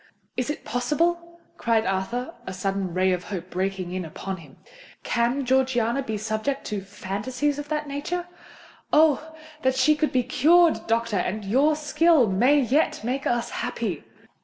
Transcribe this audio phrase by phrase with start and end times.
[0.35, 4.57] "Is it possible?" cried Arthur, a sudden ray of hope breaking in upon him.
[5.03, 8.25] "Can Georgiana be subject to phantasies of that nature?
[8.91, 9.35] Oh!
[9.61, 14.03] then she can be cured, doctor—and your skill may yet make us happy!"